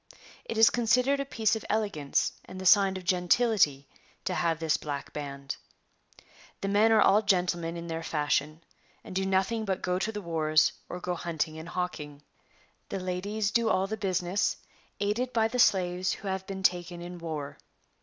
It 0.45 0.57
is 0.57 0.71
considered 0.71 1.19
a 1.19 1.25
piece 1.25 1.55
of 1.55 1.63
elegance 1.69 2.33
and 2.45 2.59
the 2.59 2.65
sign 2.65 2.97
of 2.97 3.03
gentility 3.03 3.87
to 4.25 4.33
have 4.33 4.59
this 4.59 4.75
black 4.75 5.13
band.] 5.13 5.57
The 6.61 6.67
men 6.69 6.91
are 6.91 7.01
all 7.03 7.21
gentlemen 7.21 7.77
in 7.77 7.85
their 7.85 8.01
fashion, 8.01 8.63
and 9.03 9.15
do 9.15 9.27
nothing 9.27 9.63
but 9.63 9.83
go 9.83 9.99
to 9.99 10.11
the 10.11 10.19
wars, 10.19 10.71
or 10.89 10.99
go 10.99 11.13
hunting 11.13 11.59
and 11.59 11.69
hawking. 11.69 12.23
The 12.89 12.99
ladies 12.99 13.51
do 13.51 13.69
all 13.69 13.85
the 13.85 13.95
business, 13.95 14.57
aided 14.99 15.33
by 15.33 15.47
the 15.47 15.59
slaves 15.59 16.13
who 16.13 16.27
have 16.27 16.47
been 16.47 16.63
taken 16.63 16.99
in 17.03 17.19
war. 17.19 17.59